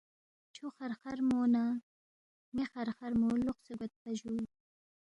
چھُو 0.53 0.65
خرخرمو 0.77 1.41
نہ 1.53 1.63
مے 2.53 2.63
خرخرمو 2.73 3.29
لوقسے 3.45 3.73
گویدپا 3.79 4.09
جُو 4.19 4.31